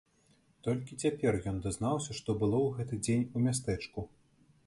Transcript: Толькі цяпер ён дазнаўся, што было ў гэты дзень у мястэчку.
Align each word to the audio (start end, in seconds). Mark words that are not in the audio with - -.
Толькі 0.67 0.95
цяпер 1.05 1.33
ён 1.51 1.59
дазнаўся, 1.65 2.11
што 2.21 2.29
было 2.43 2.57
ў 2.65 2.69
гэты 2.77 2.95
дзень 3.09 3.29
у 3.37 3.45
мястэчку. 3.49 3.99